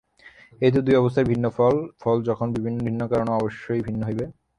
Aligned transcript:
এই 0.61 0.71
তো 0.73 0.79
দুই 0.85 0.95
অবস্থার 0.97 1.25
বিভিন্ন 1.25 1.47
ফল! 1.57 1.75
ফল 2.01 2.17
যখন 2.29 2.47
ভিন্ন 2.85 3.01
কারণও 3.11 3.37
অবশ্যই 3.39 3.81
ভিন্ন 3.87 4.01
হইবে। 4.07 4.25